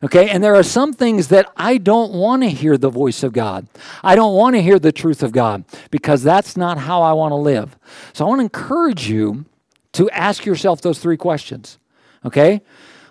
[0.04, 3.32] Okay, and there are some things that I don't want to hear the voice of
[3.32, 3.70] God.
[4.04, 7.32] I don't want to hear the truth of God because that's not how I want
[7.32, 7.78] to live.
[8.12, 9.46] So I want to encourage you
[9.94, 11.80] to ask yourself those three questions.
[12.26, 12.62] Okay?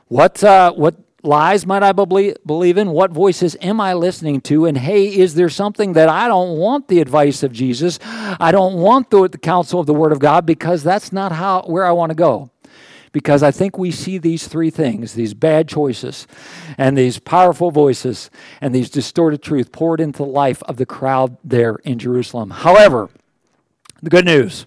[0.09, 2.91] What, uh, what lies might I believe in?
[2.91, 4.67] What voices am I listening to?
[4.67, 7.99] And hey, is there something that I don't want the advice of Jesus?
[8.03, 11.63] I don't want the, the counsel of the Word of God because that's not how
[11.63, 12.51] where I want to go.
[13.13, 16.27] Because I think we see these three things these bad choices,
[16.77, 18.29] and these powerful voices,
[18.61, 22.51] and these distorted truth poured into the life of the crowd there in Jerusalem.
[22.51, 23.09] However,
[24.03, 24.67] the good news,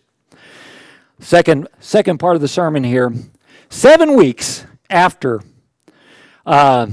[1.20, 3.14] second, second part of the sermon here,
[3.70, 5.42] seven weeks after
[6.46, 6.88] uh,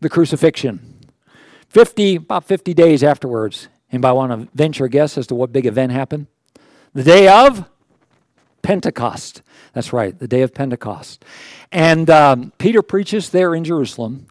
[0.00, 0.80] the crucifixion.
[1.68, 3.68] 50, about 50 days afterwards.
[3.92, 6.26] Anybody want to venture a guess as to what big event happened?
[6.94, 7.68] The day of
[8.62, 9.42] Pentecost.
[9.72, 11.24] That's right, the day of Pentecost.
[11.70, 14.26] And um, Peter preaches there in Jerusalem.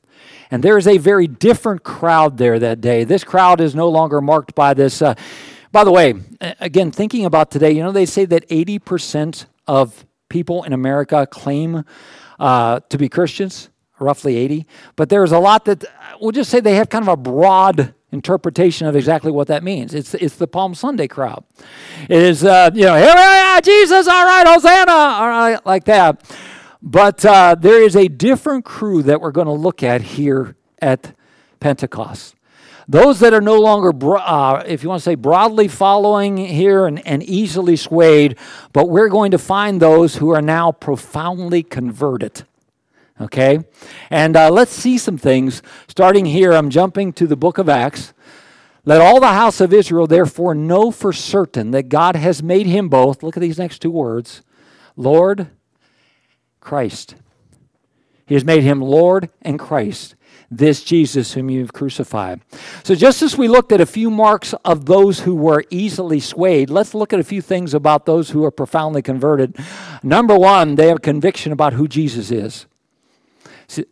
[0.52, 3.04] And there is a very different crowd there that day.
[3.04, 5.02] This crowd is no longer marked by this.
[5.02, 5.16] Uh,
[5.72, 6.16] by the way,
[6.60, 11.86] again, thinking about today, you know, they say that 80% of people in America claim
[12.40, 14.66] uh, to be Christians, roughly 80.
[14.96, 15.84] But there's a lot that,
[16.20, 19.94] we'll just say they have kind of a broad interpretation of exactly what that means.
[19.94, 21.44] It's, it's the Palm Sunday crowd.
[22.10, 25.84] It is, uh, you know, here we are, Jesus, all right, Hosanna, all right, like
[25.86, 26.24] that.
[26.82, 31.14] But uh, there is a different crew that we're going to look at here at
[31.60, 32.36] Pentecost.
[32.90, 37.06] Those that are no longer, uh, if you want to say, broadly following here and,
[37.06, 38.36] and easily swayed,
[38.74, 42.48] but we're going to find those who are now profoundly converted.
[43.22, 43.60] Okay?
[44.10, 45.62] And uh, let's see some things.
[45.88, 48.12] Starting here, I'm jumping to the book of Acts.
[48.86, 52.90] Let all the house of Israel therefore know for certain that God has made him
[52.90, 54.42] both, look at these next two words,
[54.96, 55.50] Lord,
[56.60, 57.14] Christ.
[58.26, 60.16] He has made him Lord and Christ
[60.52, 62.42] this Jesus whom you've crucified.
[62.84, 66.70] So, just as we looked at a few marks of those who were easily swayed,
[66.70, 69.56] let's look at a few things about those who are profoundly converted.
[70.02, 72.66] Number one, they have conviction about who Jesus is.
[73.68, 73.86] See,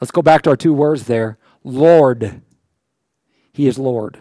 [0.00, 2.42] let's go back to our two words there Lord.
[3.52, 4.18] He is Lord.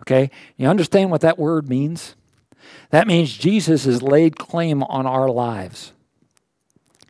[0.00, 0.30] Okay?
[0.56, 2.14] You understand what that word means?
[2.90, 5.92] That means Jesus has laid claim on our lives.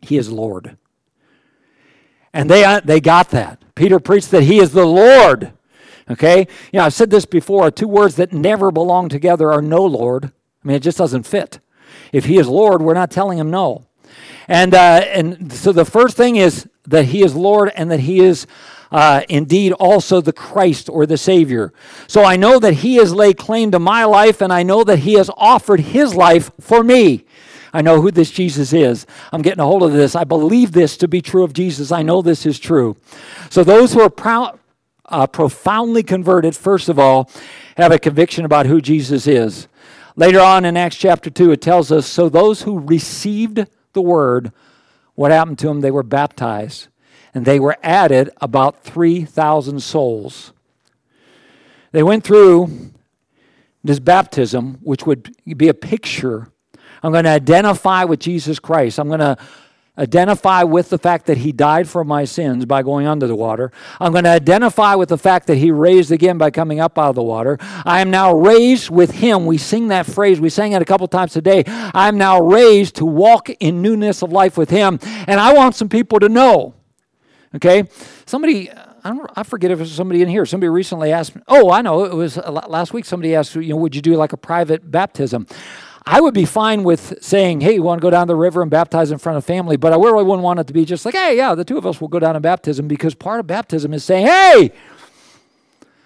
[0.01, 0.77] He is Lord.
[2.35, 3.63] And they, uh, they got that.
[3.75, 5.53] Peter preached that he is the Lord.
[6.11, 6.39] Okay?
[6.73, 10.25] You know, I've said this before two words that never belong together are no Lord.
[10.25, 11.59] I mean, it just doesn't fit.
[12.11, 13.85] If he is Lord, we're not telling him no.
[14.49, 18.19] And, uh, and so the first thing is that he is Lord and that he
[18.19, 18.45] is
[18.91, 21.73] uh, indeed also the Christ or the Savior.
[22.07, 24.99] So I know that He has laid claim to my life, and I know that
[24.99, 27.25] He has offered His life for me.
[27.75, 29.05] I know who this Jesus is.
[29.33, 30.15] I'm getting a hold of this.
[30.15, 31.91] I believe this to be true of Jesus.
[31.91, 32.95] I know this is true.
[33.49, 34.57] So those who are proud,
[35.07, 37.29] uh, profoundly converted, first of all,
[37.75, 39.67] have a conviction about who Jesus is.
[40.15, 44.53] Later on in Acts chapter 2, it tells us so those who received the word,
[45.15, 45.81] what happened to them?
[45.81, 46.87] They were baptized
[47.33, 50.53] and they were added about 3,000 souls.
[51.91, 52.93] They went through
[53.83, 56.47] this baptism, which would be a picture.
[57.03, 58.99] I'm going to identify with Jesus Christ.
[58.99, 59.37] I'm going to
[59.97, 63.71] identify with the fact that he died for my sins by going under the water.
[63.99, 67.09] I'm going to identify with the fact that he raised again by coming up out
[67.09, 67.57] of the water.
[67.61, 69.45] I am now raised with him.
[69.45, 70.41] We sing that phrase.
[70.41, 71.63] We sang it a couple times today.
[71.65, 74.99] I am now raised to walk in newness of life with him.
[75.27, 76.75] And I want some people to know
[77.55, 77.87] Okay?
[78.25, 80.45] Somebody, I, don't, I forget if it was somebody in here.
[80.45, 83.77] Somebody recently asked me, oh, I know, it was last week somebody asked, you know,
[83.77, 85.47] would you do like a private baptism?
[86.07, 88.69] I would be fine with saying, hey, you want to go down the river and
[88.69, 91.15] baptize in front of family, but I really wouldn't want it to be just like,
[91.15, 93.93] hey, yeah, the two of us will go down in baptism because part of baptism
[93.93, 94.71] is saying, hey,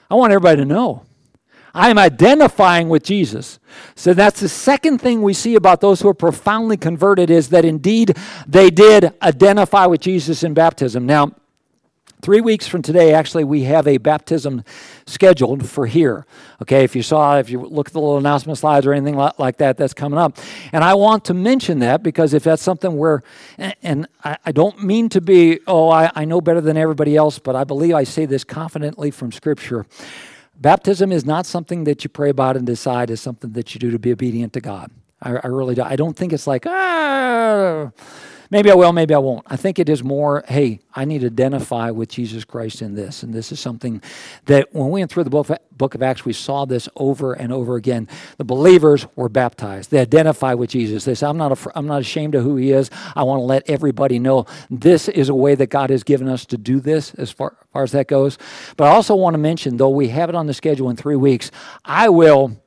[0.10, 1.06] I want everybody to know.
[1.74, 3.60] I am identifying with Jesus.
[3.96, 7.64] So that's the second thing we see about those who are profoundly converted is that
[7.64, 11.06] indeed they did identify with Jesus in baptism.
[11.06, 11.34] Now,
[12.22, 14.66] Three weeks from today, actually, we have a baptism
[15.06, 16.26] scheduled for here.
[16.62, 19.58] Okay, if you saw, if you look at the little announcement slides or anything like
[19.58, 20.38] that, that's coming up.
[20.74, 23.24] And I want to mention that because if that's something where,
[23.58, 27.64] and I don't mean to be, oh, I, know better than everybody else, but I
[27.64, 29.86] believe I say this confidently from Scripture.
[30.60, 33.92] Baptism is not something that you pray about and decide is something that you do
[33.92, 34.92] to be obedient to God.
[35.22, 35.84] I, I really do.
[35.84, 37.92] I don't think it's like, ah,
[38.50, 39.46] maybe I will, maybe I won't.
[39.48, 43.24] I think it is more, hey, I need to identify with Jesus Christ in this.
[43.24, 44.02] And this is something
[44.46, 47.76] that when we went through the book of, Acts, we saw this over and over
[47.76, 48.08] again.
[48.38, 49.92] The believers were baptized.
[49.92, 51.06] They identify with Jesus.
[51.06, 52.90] They say, I'm not, I'm not ashamed of who he is.
[53.16, 56.46] I want to let everybody know this is a way that God has given us
[56.48, 58.38] to do this as far, as far as that goes.
[58.76, 61.16] But I also want to mention, though we have it on the schedule in three
[61.16, 61.52] weeks,
[61.86, 62.58] I will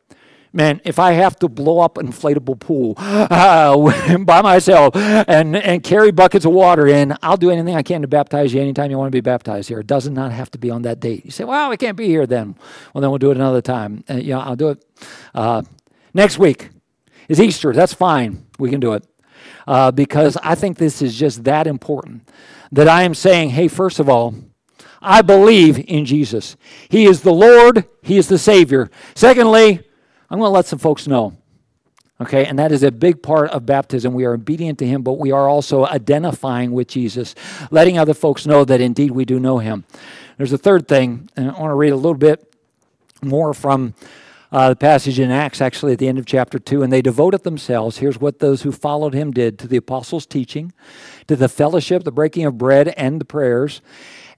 [0.52, 5.82] man, if I have to blow up an inflatable pool uh, by myself and, and
[5.82, 8.98] carry buckets of water in, I'll do anything I can to baptize you anytime you
[8.98, 9.80] want to be baptized here.
[9.80, 11.24] It does not have to be on that date.
[11.24, 12.56] You say, well, we can't be here then.
[12.92, 14.04] Well, then we'll do it another time.
[14.08, 14.84] Uh, know, I'll do it
[15.34, 15.62] uh,
[16.12, 16.70] next week.
[17.28, 17.72] Is Easter.
[17.72, 18.46] That's fine.
[18.58, 19.06] We can do it.
[19.66, 22.28] Uh, because I think this is just that important.
[22.72, 24.34] That I am saying, hey, first of all,
[25.00, 26.56] I believe in Jesus.
[26.88, 28.90] He is the Lord, He is the Savior.
[29.14, 29.82] Secondly,
[30.32, 31.34] I'm going to let some folks know.
[32.18, 34.14] Okay, and that is a big part of baptism.
[34.14, 37.34] We are obedient to Him, but we are also identifying with Jesus,
[37.70, 39.84] letting other folks know that indeed we do know Him.
[40.38, 42.54] There's a third thing, and I want to read a little bit
[43.20, 43.92] more from
[44.50, 46.82] uh, the passage in Acts, actually, at the end of chapter 2.
[46.82, 50.72] And they devoted themselves, here's what those who followed Him did, to the apostles' teaching,
[51.28, 53.82] to the fellowship, the breaking of bread, and the prayers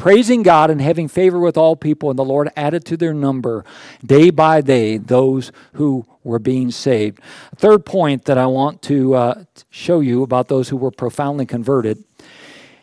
[0.00, 3.66] praising God and having favor with all people, and the Lord added to their number
[4.02, 7.20] day by day those who were being saved.
[7.56, 12.02] Third point that I want to uh, show you about those who were profoundly converted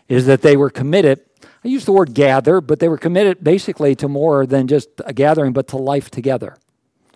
[0.07, 1.19] is that they were committed.
[1.65, 5.11] I use the word gather, but they were committed basically to more than just a
[5.11, 6.55] gathering, but to life together,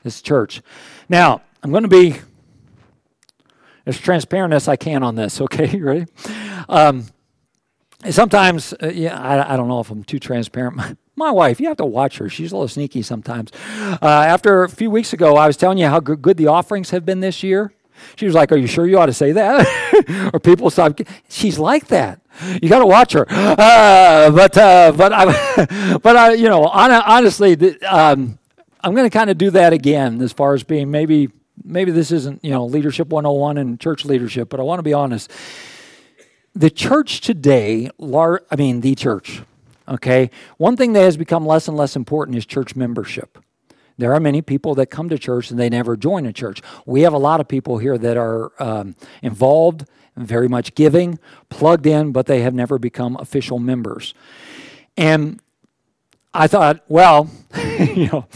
[0.01, 0.63] this church.
[1.09, 2.15] Now, I'm going to be
[3.85, 5.69] as transparent as I can on this, okay?
[5.69, 6.05] You ready?
[6.67, 7.05] Um,
[8.09, 10.97] sometimes, uh, yeah, I, I, don't know if I'm too transparent.
[11.15, 12.29] My, wife, you have to watch her.
[12.29, 13.51] She's a little sneaky sometimes.
[13.79, 16.89] Uh, after a few weeks ago, I was telling you how good, good the offerings
[16.89, 17.73] have been this year.
[18.15, 20.99] She was like, "Are you sure you ought to say that?" or people stop.
[21.29, 22.19] She's like that.
[22.59, 23.27] You got to watch her.
[23.29, 28.39] Uh, but uh, but I but I you know on, honestly, um,
[28.83, 31.29] I'm going to kind of do that again as far as being maybe
[31.63, 34.93] maybe this isn't you know leadership 101 and church leadership, but I want to be
[34.93, 35.31] honest
[36.53, 39.41] the church today, lar- I mean, the church,
[39.87, 43.37] okay, one thing that has become less and less important is church membership.
[43.97, 46.61] There are many people that come to church and they never join a church.
[46.85, 49.85] We have a lot of people here that are um, involved,
[50.17, 54.13] very much giving, plugged in, but they have never become official members.
[54.97, 55.39] And
[56.33, 57.29] I thought, well,
[57.79, 58.27] you know,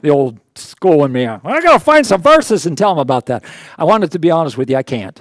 [0.00, 1.26] the old school in me.
[1.26, 3.44] I got to find some verses and tell them about that.
[3.76, 5.20] I wanted to be honest with you, I can't.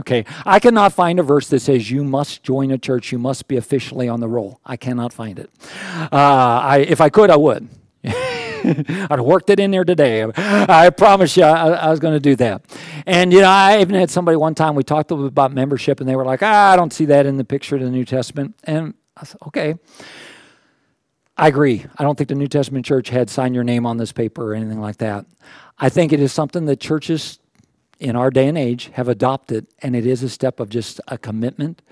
[0.00, 3.48] Okay, I cannot find a verse that says you must join a church, you must
[3.48, 4.60] be officially on the roll.
[4.64, 5.50] I cannot find it.
[6.10, 7.68] Uh, I, if I could, I would.
[8.04, 10.24] I'd worked it in there today.
[10.36, 12.62] I promise you, I, I was going to do that.
[13.06, 14.74] And you know, I even had somebody one time.
[14.74, 17.44] We talked about membership, and they were like, ah, "I don't see that in the
[17.44, 19.74] picture of the New Testament." And I said, "Okay."
[21.36, 21.86] I agree.
[21.96, 24.54] I don't think the New Testament church had sign your name on this paper or
[24.54, 25.24] anything like that.
[25.78, 27.39] I think it is something that churches
[28.00, 31.18] in our day and age have adopted, and it is a step of just a
[31.18, 31.82] commitment.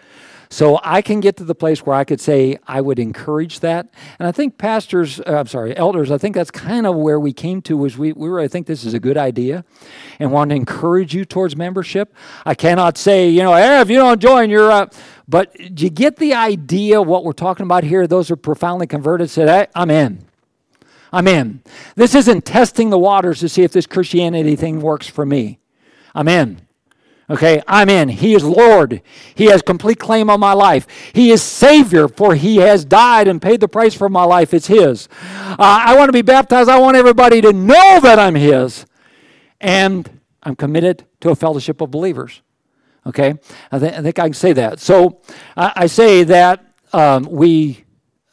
[0.50, 3.92] So I can get to the place where I could say I would encourage that,
[4.18, 7.34] and I think pastors, uh, I'm sorry, elders, I think that's kind of where we
[7.34, 7.76] came to.
[7.76, 9.64] Was we we really think this is a good idea,
[10.18, 12.14] and want to encourage you towards membership.
[12.46, 14.72] I cannot say you know, hey, if you don't join, you're.
[14.72, 14.86] Uh,
[15.28, 18.06] but do you get the idea what we're talking about here?
[18.06, 20.24] Those are profoundly converted said, hey, I'm in.
[21.12, 21.62] I'm in.
[21.96, 25.58] This isn't testing the waters to see if this Christianity thing works for me.
[26.18, 26.60] I'm in.
[27.30, 28.08] Okay, I'm in.
[28.08, 29.02] He is Lord.
[29.36, 30.88] He has complete claim on my life.
[31.12, 34.52] He is Savior, for He has died and paid the price for my life.
[34.52, 35.08] It's His.
[35.32, 36.68] Uh, I want to be baptized.
[36.68, 38.84] I want everybody to know that I'm His.
[39.60, 42.42] And I'm committed to a fellowship of believers.
[43.06, 43.34] Okay,
[43.70, 44.80] I, th- I think I can say that.
[44.80, 45.20] So
[45.56, 47.84] I, I say that um, we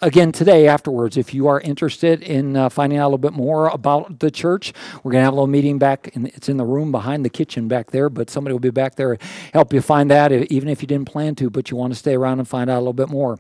[0.06, 3.70] again today afterwards if you are interested in uh, finding out a little bit more
[3.70, 6.64] about the church we're going to have a little meeting back in, it's in the
[6.64, 9.18] room behind the kitchen back there but somebody will be back there
[9.52, 12.14] help you find that even if you didn't plan to but you want to stay
[12.14, 13.40] around and find out a little bit more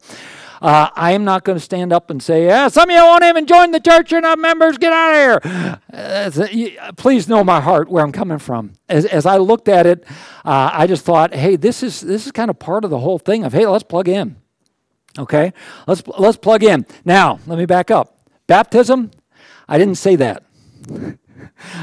[0.61, 3.25] uh, I am not going to stand up and say, yeah, some of you won't
[3.25, 4.09] even join the church.
[4.11, 4.77] You're not members.
[4.77, 5.79] Get out of here.
[5.93, 8.71] Uh, please know my heart where I'm coming from.
[8.87, 10.05] As, as I looked at it,
[10.45, 13.19] uh, I just thought, hey, this is this is kind of part of the whole
[13.19, 14.37] thing of, hey, let's plug in.
[15.17, 15.53] Okay,
[15.87, 16.85] let's let's plug in.
[17.05, 18.17] Now, let me back up.
[18.47, 19.11] Baptism,
[19.67, 20.43] I didn't say that.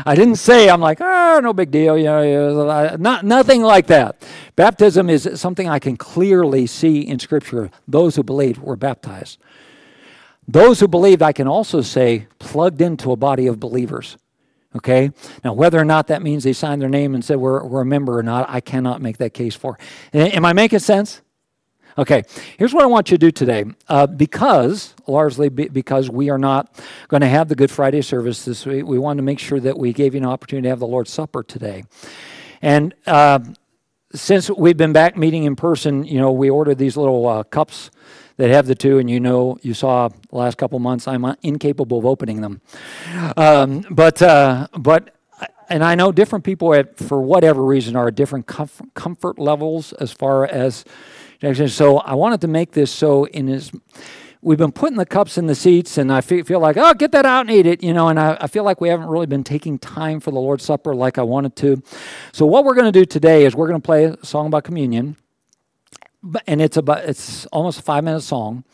[0.05, 1.97] I didn't say I'm like, oh, no big deal.
[1.97, 4.23] You know, not nothing like that.
[4.57, 7.71] Baptism is something I can clearly see in Scripture.
[7.89, 9.39] Those who believed were baptized.
[10.47, 14.17] Those who believed, I can also say, plugged into a body of believers.
[14.75, 15.11] Okay?
[15.45, 17.87] Now, whether or not that means they signed their name and said we're, we're a
[17.87, 19.79] member or not, I cannot make that case for.
[20.13, 21.23] Am I making sense?
[21.99, 22.23] Okay,
[22.57, 23.65] here's what I want you to do today.
[23.87, 28.45] Uh, because, largely be, because we are not going to have the Good Friday service
[28.47, 30.79] this week, we wanted to make sure that we gave you an opportunity to have
[30.79, 31.85] the Lord's Supper today.
[32.63, 33.41] And uh,
[34.15, 37.91] since we've been back meeting in person, you know, we ordered these little uh, cups
[38.39, 41.99] that have the two, and you know, you saw the last couple months, I'm incapable
[41.99, 42.63] of opening them.
[43.37, 45.15] Um, but, uh, but,
[45.69, 50.11] and I know different people, at, for whatever reason, are at different comfort levels as
[50.11, 50.87] far as
[51.69, 53.73] so I wanted to make this so in his
[54.43, 57.25] we've been putting the cups in the seats, and I feel, like, oh, get that
[57.25, 59.45] out and eat it, you know, and I, I, feel like we haven't really been
[59.45, 61.83] taking time for the Lord's Supper like I wanted to.
[62.33, 64.65] So what we're going to do today is we're going to play a song about
[64.65, 65.17] communion,
[66.47, 68.65] and it's about it's almost a five minute song,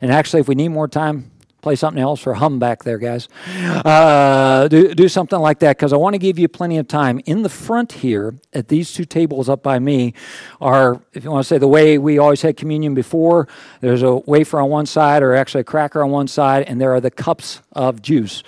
[0.00, 1.30] and actually, if we need more time,
[1.64, 3.26] play something else or hum back there, guys.
[3.58, 7.22] Uh, do, do something like that because I want to give you plenty of time.
[7.24, 10.12] In the front here, at these two tables up by me,
[10.60, 13.48] are, if you want to say the way we always had communion before,
[13.80, 16.92] there's a wafer on one side or actually a cracker on one side, and there
[16.92, 18.42] are the cups of juice.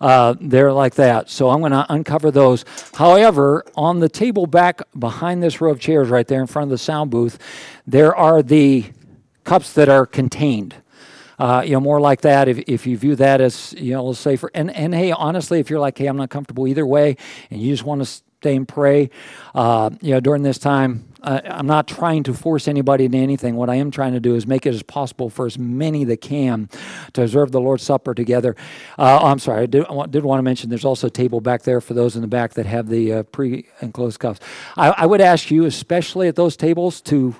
[0.00, 1.28] Uh, they're like that.
[1.28, 2.64] So I'm going to uncover those.
[2.94, 6.70] However, on the table back behind this row of chairs right there in front of
[6.70, 7.38] the sound booth,
[7.86, 8.86] there are the
[9.44, 10.74] cups that are contained
[11.38, 12.48] uh, you know, more like that.
[12.48, 14.50] If, if you view that as, you know, let's safer.
[14.54, 17.16] And, and hey, honestly, if you're like, hey, I'm not comfortable either way,
[17.50, 19.10] and you just want to stay and pray,
[19.54, 23.56] uh, you know, during this time, uh, I'm not trying to force anybody into anything.
[23.56, 26.20] What I am trying to do is make it as possible for as many that
[26.20, 26.68] can
[27.14, 28.54] to observe the Lord's Supper together.
[28.96, 31.40] Uh, oh, I'm sorry, I did, I did, want to mention there's also a table
[31.40, 34.38] back there for those in the back that have the uh, pre enclosed cups.
[34.76, 37.34] I, I, would ask you, especially at those tables, to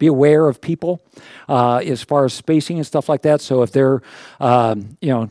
[0.00, 1.00] be aware of people
[1.48, 3.40] uh, as far as spacing and stuff like that.
[3.40, 4.02] So if they're,
[4.40, 5.30] um, you know,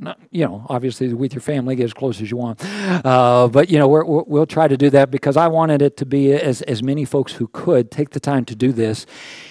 [0.00, 2.60] not, you know, obviously with your family, get as close as you want.
[3.04, 6.06] Uh, but you know, we will try to do that because I wanted it to
[6.06, 9.06] be as as many folks who could take the time to do this,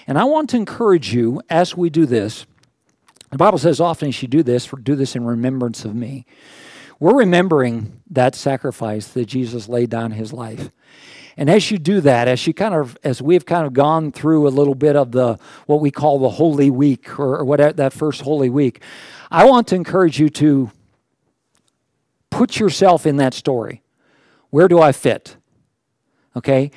[0.07, 2.45] and I want to encourage you as we do this.
[3.31, 6.25] The Bible says often you should do this, do this in remembrance of me.
[6.99, 10.71] We're remembering that sacrifice that Jesus laid down his life.
[11.37, 14.47] And as you do that, as you kind of, as we've kind of gone through
[14.47, 17.93] a little bit of the what we call the Holy Week or, or whatever that
[17.93, 18.81] first Holy Week,
[19.29, 20.71] I want to encourage you to
[22.31, 23.83] put yourself in that story.
[24.49, 25.37] Where do I fit?
[26.35, 26.71] Okay,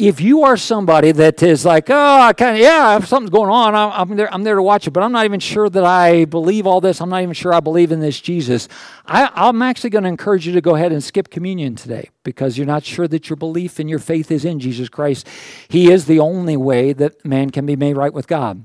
[0.00, 3.50] if you are somebody that is like, oh, I kind of, yeah, if something's going
[3.50, 5.84] on, I'm, I'm, there, I'm there to watch it, but I'm not even sure that
[5.84, 7.00] I believe all this.
[7.00, 8.66] I'm not even sure I believe in this Jesus.
[9.06, 12.56] I, I'm actually going to encourage you to go ahead and skip communion today because
[12.56, 15.28] you're not sure that your belief and your faith is in Jesus Christ.
[15.68, 18.64] He is the only way that man can be made right with God.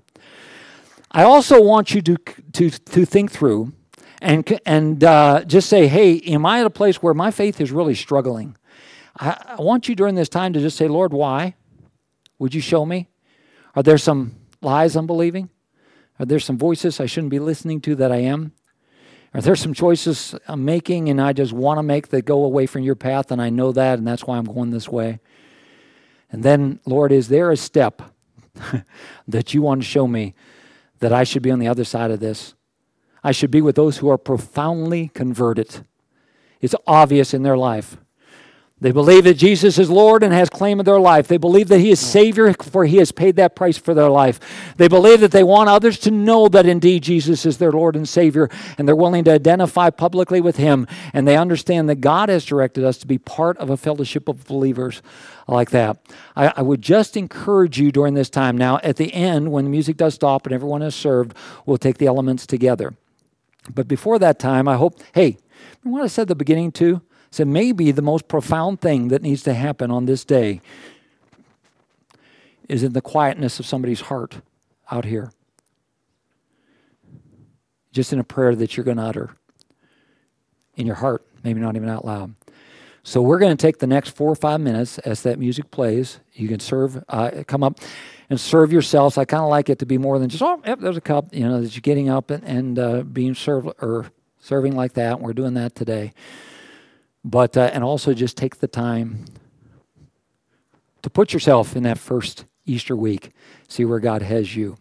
[1.12, 2.18] I also want you to,
[2.54, 3.74] to, to think through
[4.22, 7.72] and, and uh, just say, hey, am I at a place where my faith is
[7.72, 8.56] really struggling?
[9.18, 11.56] I, I want you during this time to just say, Lord, why?
[12.40, 13.08] Would you show me?
[13.76, 15.50] Are there some lies I'm believing?
[16.20, 18.54] Are there some voices I shouldn't be listening to that I am?
[19.34, 22.66] Are there some choices I'm making and I just want to make that go away
[22.66, 25.20] from your path and I know that and that's why I'm going this way?
[26.32, 28.02] And then, Lord, is there a step
[29.28, 30.36] that you want to show me
[31.00, 32.56] that I should be on the other side of this?
[33.24, 35.86] I should be with those who are profoundly converted.
[36.62, 37.98] It's obvious in their life.
[38.82, 41.30] They believe that Jesus is Lord and has claim of their life.
[41.30, 44.38] They believe that He is Savior, for He has paid that price for their life.
[44.76, 48.08] They believe that they want others to know that indeed Jesus is their Lord and
[48.08, 50.88] Savior, and they're willing to identify publicly with Him.
[51.14, 54.46] And they understand that God has directed us to be part of a fellowship of
[54.46, 55.02] believers
[55.48, 55.98] like that.
[56.36, 58.58] I, I would just encourage you during this time.
[58.58, 61.34] Now, at the end, when the music does stop and everyone is served,
[61.66, 62.94] we'll take the elements together.
[63.74, 65.38] But before that time, I hope, hey,
[65.84, 67.02] what I said at the beginning too?
[67.36, 70.62] So maybe the most profound thing that needs to happen on this day
[72.70, 74.38] is in the quietness of somebody's heart
[74.90, 75.34] out here.
[77.92, 79.36] Just in a prayer that you're going to utter
[80.78, 82.36] in your heart, maybe not even out loud.
[83.04, 86.22] So we're going to take the next four or five minutes as that music plays.
[86.32, 87.82] You can serve, uh, come up
[88.30, 89.18] and serve yourselves.
[89.18, 91.36] I kind of like it to be more than just oh, yep, there's a cup.
[91.36, 94.10] You know, that you're getting up and, and uh, being served or
[94.40, 95.20] serving like that.
[95.20, 96.14] We're doing that today.
[97.28, 99.26] But, uh, and also just take the time
[101.02, 103.32] to put yourself in that first Easter week,
[103.68, 104.78] see where God has you.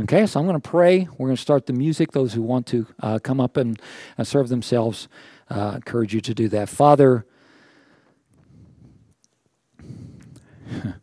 [0.00, 1.06] Okay, so I'm going to pray.
[1.18, 2.12] We're going to start the music.
[2.12, 3.78] Those who want to uh, come up and
[4.16, 5.08] uh, serve themselves,
[5.50, 6.70] uh, encourage you to do that.
[6.70, 7.26] Father,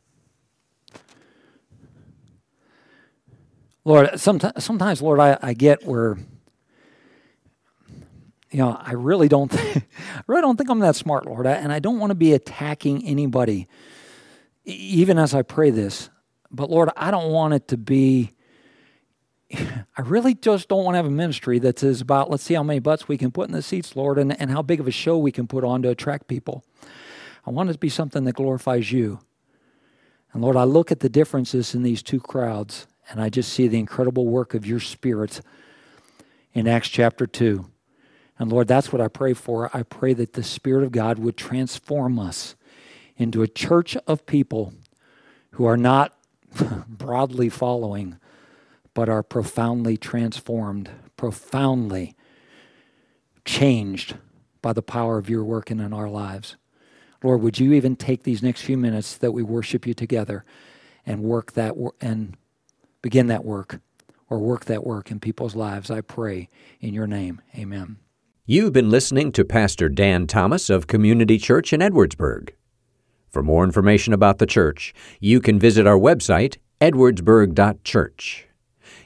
[3.86, 6.18] Lord, sometimes, sometimes Lord, I, I get where
[8.52, 11.72] you know, I really don't, think, I really don't think I'm that smart, Lord, and
[11.72, 13.68] I don't want to be attacking anybody,
[14.66, 16.10] even as I pray this.
[16.52, 18.34] But Lord, I don't want it to be.
[19.54, 22.64] I really just don't want to have a ministry that says about let's see how
[22.64, 24.92] many butts we can put in the seats, Lord, and, and how big of a
[24.92, 26.64] show we can put on to attract people.
[27.46, 29.20] I want it to be something that glorifies you.
[30.34, 33.68] And Lord, I look at the differences in these two crowds, and I just see
[33.68, 35.42] the incredible work of your Spirit
[36.54, 37.66] in Acts chapter 2.
[38.42, 39.70] And Lord, that's what I pray for.
[39.72, 42.56] I pray that the Spirit of God would transform us
[43.16, 44.74] into a church of people
[45.52, 46.18] who are not
[46.88, 48.18] broadly following,
[48.96, 52.16] but are profoundly transformed, profoundly
[53.46, 54.16] changed
[54.64, 56.56] by the power of your working in our lives.
[57.22, 60.46] Lord, would you even take these next few minutes that we worship you together
[61.06, 62.36] and work that and
[63.04, 63.82] begin that work
[64.32, 65.92] or work that work in people's lives?
[65.92, 67.40] I pray in your name.
[67.56, 67.98] Amen.
[68.48, 72.50] You've been listening to Pastor Dan Thomas of Community Church in Edwardsburg.
[73.30, 78.48] For more information about the church, you can visit our website, edwardsburg.church.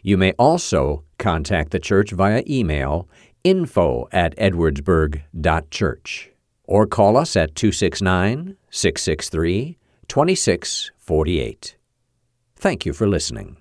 [0.02, 3.10] You may also contact the church via email
[3.44, 6.32] info at edwardsburg.church
[6.64, 9.78] or call us at 269 663
[10.08, 11.76] 2648.
[12.56, 13.58] Thank you for listening.